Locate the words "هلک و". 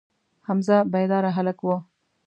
1.37-1.67